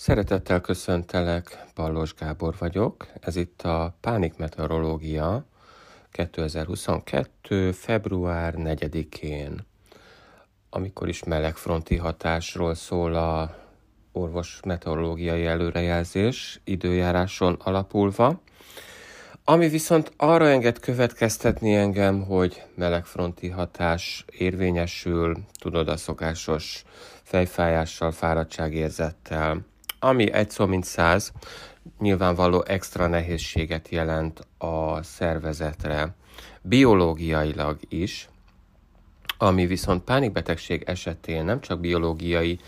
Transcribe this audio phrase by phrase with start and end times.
[0.00, 3.06] Szeretettel köszöntelek, Ballos Gábor vagyok.
[3.20, 5.44] Ez itt a Pánik Meteorológia
[6.10, 7.72] 2022.
[7.72, 9.66] február 4-én,
[10.70, 13.56] amikor is melegfronti hatásról szól a
[14.12, 18.40] orvos meteorológiai előrejelzés időjáráson alapulva,
[19.44, 26.84] ami viszont arra enged következtetni engem, hogy melegfronti hatás érvényesül, tudod, a szokásos
[27.22, 29.66] fejfájással, fáradtságérzettel,
[29.98, 31.32] ami egy szó mint száz,
[31.98, 36.14] nyilvánvaló extra nehézséget jelent a szervezetre,
[36.62, 38.28] biológiailag is,
[39.38, 42.58] ami viszont pánikbetegség esetén nem csak biológiai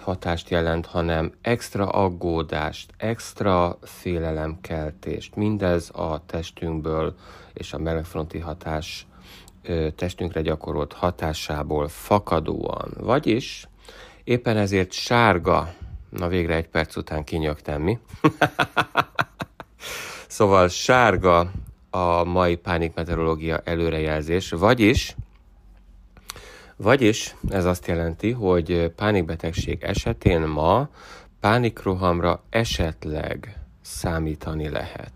[0.00, 5.36] hatást jelent, hanem extra aggódást, extra félelemkeltést.
[5.36, 7.14] Mindez a testünkből
[7.52, 9.06] és a melegfronti hatás
[9.96, 12.90] testünkre gyakorolt hatásából fakadóan.
[12.98, 13.68] Vagyis
[14.24, 15.74] éppen ezért sárga
[16.16, 17.98] Na végre egy perc után kinyögtem, mi?
[20.28, 21.50] szóval sárga
[21.90, 25.16] a mai pánikmeteorológia előrejelzés, vagyis
[26.76, 30.88] vagyis ez azt jelenti, hogy pánikbetegség esetén ma
[31.40, 35.12] pánikrohamra esetleg számítani lehet.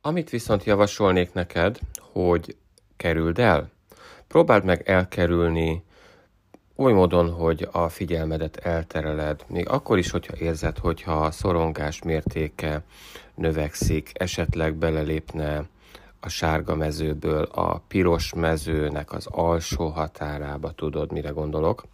[0.00, 1.78] Amit viszont javasolnék neked,
[2.12, 2.56] hogy
[2.96, 3.70] kerüld el.
[4.28, 5.84] Próbáld meg elkerülni
[6.76, 12.82] oly módon, hogy a figyelmedet eltereled, még akkor is, hogyha érzed, hogyha a szorongás mértéke
[13.34, 15.64] növekszik, esetleg belelépne
[16.20, 21.84] a sárga mezőből a piros mezőnek az alsó határába, tudod, mire gondolok.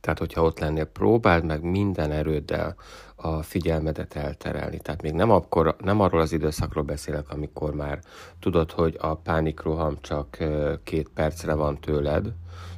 [0.00, 2.76] Tehát, hogyha ott lennél, próbáld meg minden erőddel
[3.16, 4.78] a figyelmedet elterelni.
[4.78, 7.98] Tehát még nem, akkor, nem arról az időszakról beszélek, amikor már
[8.40, 10.38] tudod, hogy a pánikroham csak
[10.84, 12.32] két percre van tőled,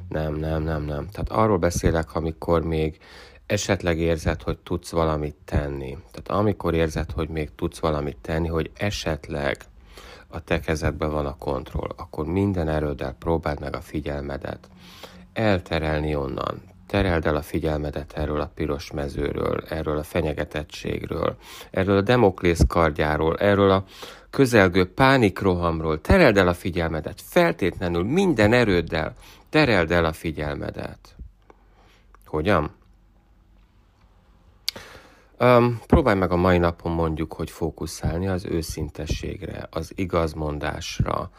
[0.09, 1.07] nem, nem, nem, nem.
[1.07, 2.97] Tehát arról beszélek, amikor még
[3.45, 5.97] esetleg érzed, hogy tudsz valamit tenni.
[6.11, 9.57] Tehát amikor érzed, hogy még tudsz valamit tenni, hogy esetleg
[10.27, 14.69] a te kezedben van a kontroll, akkor minden erőddel próbáld meg a figyelmedet
[15.33, 16.61] elterelni onnan.
[16.91, 21.35] Tereld el a figyelmedet erről a piros mezőről, erről a fenyegetettségről,
[21.69, 23.83] erről a demoklész kardjáról, erről a
[24.29, 26.01] közelgő pánikrohamról.
[26.01, 29.15] Tereld el a figyelmedet feltétlenül minden erőddel,
[29.49, 31.15] Tereld el a figyelmedet.
[32.25, 32.71] Hogyan?
[35.39, 41.29] Um, próbálj meg a mai napon mondjuk, hogy fókuszálni az őszintességre, az igazmondásra.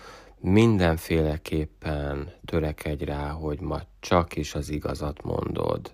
[0.45, 5.93] Mindenféleképpen törekedj rá, hogy ma csak is az igazat mondod.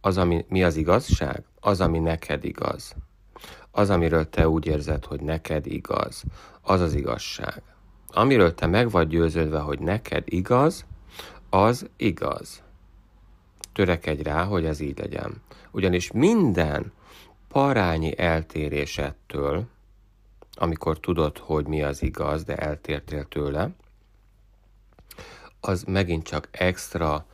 [0.00, 1.44] Az, ami, mi az igazság?
[1.60, 2.94] Az, ami neked igaz.
[3.70, 6.22] Az, amiről te úgy érzed, hogy neked igaz,
[6.60, 7.62] az az igazság.
[8.08, 10.84] Amiről te meg vagy győződve, hogy neked igaz,
[11.50, 12.62] az igaz.
[13.72, 15.42] Törekedj rá, hogy ez így legyen.
[15.70, 16.92] Ugyanis minden
[17.48, 19.66] parányi eltérés ettől,
[20.58, 23.70] amikor tudod, hogy mi az igaz, de eltértél tőle,
[25.60, 27.26] az megint csak extra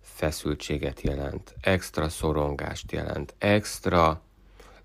[0.00, 4.20] feszültséget jelent, extra szorongást jelent, extra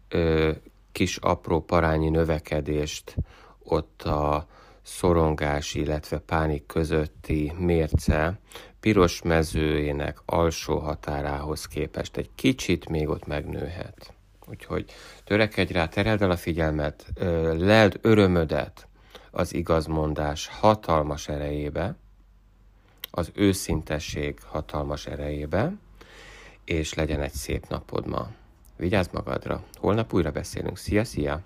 [0.10, 0.52] ö,
[0.92, 3.16] kis apró parányi növekedést
[3.64, 4.48] ott a
[4.82, 8.40] szorongás, illetve pánik közötti mérce
[8.80, 14.14] piros mezőjének alsó határához képest egy kicsit még ott megnőhet.
[14.46, 14.92] Úgyhogy
[15.24, 17.12] törekedj rá, tereld el a figyelmet,
[17.58, 18.88] leld örömödet
[19.32, 21.96] az igazmondás hatalmas erejébe,
[23.12, 25.74] az őszintesség hatalmas erejébe,
[26.66, 28.32] és legyen egy szép napod ma.
[28.78, 30.78] Vigyázz magadra, holnap újra beszélünk.
[30.78, 31.42] Szia, szia!